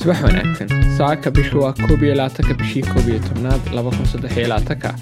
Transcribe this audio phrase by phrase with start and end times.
[0.00, 0.68] subax wanaagsan.
[0.98, 4.94] Saaka bishu waa koob iyo labaatanka bishii koob iyo tobnaad laba kun saddex iyo labaatanka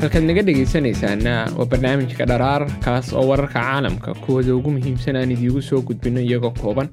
[0.00, 5.62] halkaad naga dhegaysanaysaana waa barnaamijka dharaar kaas oo wararka caalamka kuwooda ugu muhiimsan aan idiigu
[5.62, 6.88] soo gudbino iyagoo kooban.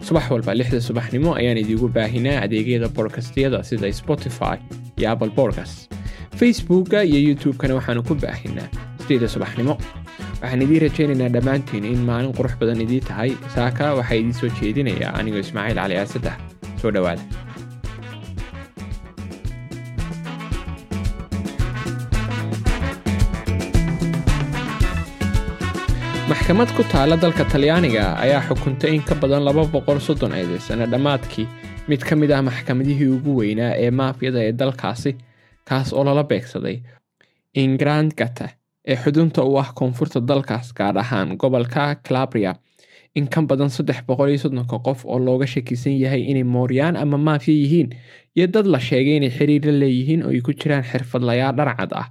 [0.00, 4.56] Subax walba lixda subaxnimo ayaan idiigu baahinaa adeegyada bodkastyada sida spotify
[4.98, 5.90] iyo apple bodcast
[6.36, 8.68] facebooka iyo youtube-kana waxaanu ku baahinaa.
[9.02, 9.78] Sideeda subaxnimo
[10.44, 13.30] waxaan idiin rajaynaynaa dhammaantiin in maalin qurux badan idii tahay.
[13.56, 16.36] Saaka waxaa idiin soo jeedinayaa anigoo ismaaciil cali aasaddex
[16.82, 17.22] soo dhowaada
[26.30, 31.46] maxkamad ku taala dalka talyaaniga ayaa xukuntay in ka badan laba boqol soddon eedeysana dhammaadkii.
[31.88, 35.10] Mid ka mid ah maxkamadihii ugu weynaa ee maafiyada ee dalkaasi
[35.68, 36.76] kaas oo lala beegsaday
[37.62, 38.46] ingrandgata
[38.88, 42.52] ee xudunta u ah koonfurta dalkaas gaar ahaan gobolka calabria.
[43.14, 47.18] In ka badan saddex boqol iyo soddonka qof oo looga shakisan yahay inay mooryaan ama
[47.18, 47.88] maafiya yihiin
[48.36, 52.08] iyo dad la sheegay inay xiriir la leeyihiin oo ay ku jiraan xirfadlayaal dharcad ah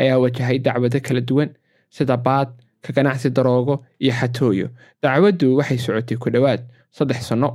[0.00, 1.50] ayaa wajahay dacwado kala duwan
[1.96, 2.48] sida baad
[2.82, 4.68] ka ganacsi daroogo iyo xatooyo.
[5.02, 6.60] Dacwaddu waxay socotay ku dhowaad
[6.96, 7.50] saddex sanno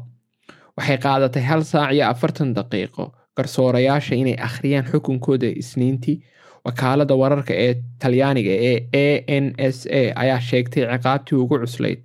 [0.78, 6.22] waxay qaadatay hal saac iyo afartan daqiiqo garsoorayaasha inay akhriyaan xukunkooda isniintii
[6.66, 9.06] wakaalada wararka ee talyaaniga ee a
[9.44, 12.00] n s a ayaa sheegtay ciqaabtii ugu cuslayd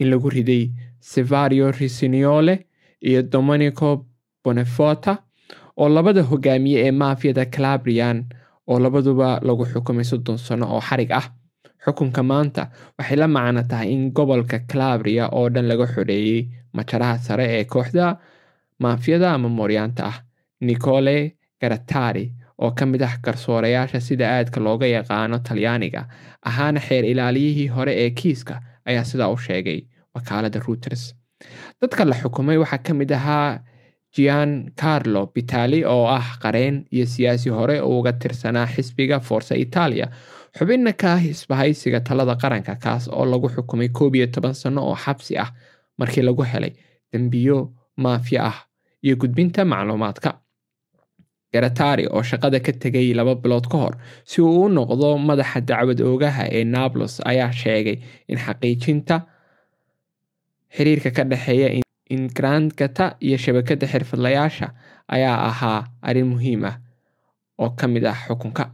[0.00, 0.64] in lagu riday
[1.12, 2.54] sevario risiniole
[3.08, 3.88] iyo dominico
[4.44, 5.12] bonefota
[5.80, 8.18] oo labada hogaamiye ee maafiyada calabrian
[8.70, 11.26] oo labaduba lagu xukumay soddon sano oo xarig ah.
[11.84, 12.62] Xukunka maanta
[12.98, 16.40] waxay la macno tahay in gobolka calabria oo dhan laga xoreeyey
[16.76, 18.04] majaraha sare ee kooxda
[18.82, 20.16] maafiyada ama mooryaanta ah
[20.66, 21.16] nicole
[21.60, 22.24] garatari
[22.58, 26.02] oo ka mid ah garsoorayaasha sida aadka looga yaqaano talyaaniga
[26.48, 28.54] ahaana xeer ilaaliyihii hore ee kiiska
[28.88, 29.80] ayaa sidaa u sheegay
[30.14, 31.14] wakaalada reuters.
[31.80, 33.60] Dadka la xukumay waxaa ka mid ahaa
[34.16, 40.06] gian carlo bitali oo ah qareen iyo siyaasi hore oo uga tirsanaa xisbiga forsa italia
[40.58, 44.96] xubinna ka ah isbahaysiga talada qaranka kaas oo lagu xukumay koob iyo toban sano oo
[45.04, 45.50] xabsi ah
[45.98, 46.72] markii lagu helay
[47.12, 47.58] dembiyo
[47.96, 48.58] maafiya ah
[49.04, 50.30] iyo gudbinta macluumaadka
[51.52, 53.94] garatari oo shaqada ka tegay laba bilood ka hor
[54.30, 57.96] si uu u noqdo madaxa dacwad oogaha ee nablus ayaa sheegay
[58.28, 59.16] in xaqiijinta
[60.76, 61.68] xiriirka ka dhexeeya
[62.14, 64.66] ingrandgata iyo shabakada xirfadlayaasha
[65.16, 66.76] ayaa ahaa arrin muhiim ah
[67.62, 68.64] oo ka mid ah xukunka.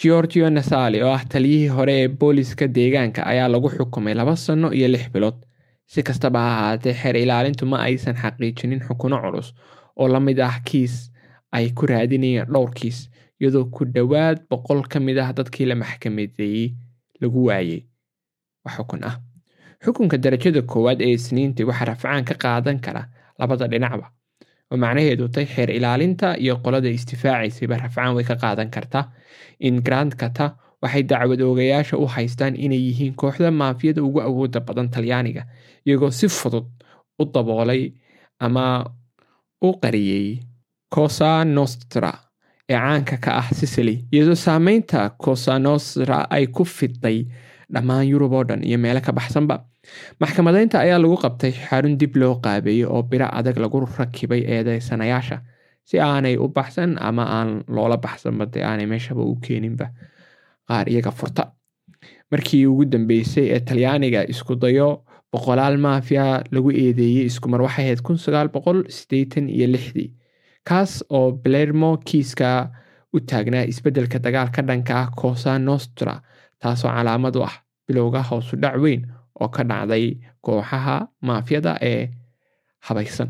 [0.00, 4.88] Georgio nasali oo ah taliyihii hore ee booliska deegaanka ayaa lagu xukumay laba sano iyo
[4.88, 5.34] lix bilood.
[5.92, 9.48] Si kastaba ha ahaatee xeer ilaalintu ma aysan xaqiijinin xukuno culus
[10.00, 10.94] oo la mid ah kiis
[11.56, 12.98] ay ku raadinayeen dhowr kiis
[13.40, 16.68] iyadoo ku dhowaad boqol ka mid ah dadkii la maxkamadeeyey
[17.20, 17.80] lagu waayey
[18.64, 19.16] wax xukun ah.
[19.84, 23.02] Xukunka darajada koowaad ee isniintii waxaa rafcaan ka qaadan kara
[23.38, 24.06] labada dhinacba
[24.70, 29.04] oo macnaheedu tay xeer ilaalinta iyo qolada istifaacaysayba rafcaan way ka qaadan kartaa
[29.68, 30.46] ingrandkata
[30.82, 35.42] waxay dacwad oogayaasha u haystaan inay yihiin kooxda maafiyada ugu awooda badan talyaaniga
[35.86, 36.66] iyagoo si fudud
[37.20, 37.82] u daboolay
[38.44, 38.64] ama
[39.62, 40.40] u qariyey
[40.94, 42.12] cosa nostra
[42.68, 44.04] ee caanka ka ah sicily.
[44.12, 47.26] Iyadoo saameynta cosa nostra ay ku fiday
[47.72, 49.64] dhammaan yurub oo dhan iyo meelo ka baxsanba.
[50.20, 55.38] Maxkamadeynta ayaa lagu qabtay xarun dib loo qaabeeyey oo biro adag lagu rakibay eedeysanayaasha
[55.84, 59.86] si aanay u baxsan ama aan loola baxsanba dee aanay meeshaba u keeninba.
[60.68, 61.44] Qaar iyaga furta.
[62.30, 68.18] Markii ugu dambeysay ee talyaaniga isku dayo boqolaal maafiya lagu eedeeyey iskumar waxay ahayd kun
[68.24, 70.10] sagaal boqol sideetan iyo lixdii
[70.68, 72.48] kaas oo belermo kiiska
[73.14, 76.14] u taagnaa isbeddelka dagaalka dhanka ah cosa nostra
[76.62, 77.54] taasoo calaamad u ah
[77.86, 79.02] bilowga hoosu dhac weyn
[79.40, 80.06] oo ka dhacday
[80.44, 80.96] kooxaha
[81.26, 82.02] maafyada ee
[82.86, 83.28] habaysan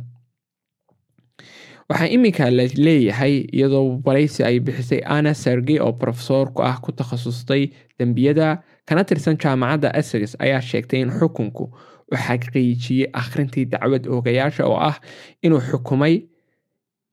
[1.89, 7.63] waxaa iminka la leeyahay iyadoo waraysi ay bixisay ana sergey oo profesoorku ah ku takhasustay
[7.99, 11.65] dembiyada kana tirsan jaamacadda essex ayaa sheegtay in xukunku
[12.13, 14.97] uu xaqiijiyey akhrintii dacwad oogayaasha oo ah
[15.45, 16.15] inuu xukumay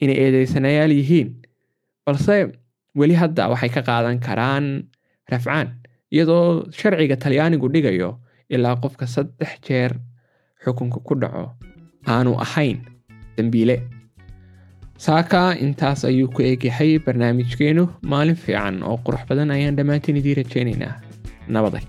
[0.03, 1.29] inay eedeysanayaal yihiin.
[2.05, 2.35] Balse
[2.99, 4.65] weli hadda waxay ka qaadan karaan
[5.31, 5.67] rafcaan
[6.11, 8.19] iyadoo sharciga talyaanigu dhigayo
[8.53, 9.91] ilaa qofka saddex jeer
[10.63, 11.45] xukunka ku dhaco.
[12.07, 12.77] Aanu ahayn
[13.37, 13.75] dembiile
[14.97, 20.93] saaka intaas ayuu ku eegyahay barnaamijkeenu maalin fiican oo qurux badan ayaan dhammaantiin idiin rajaynaynaa.
[21.47, 21.83] Nabaday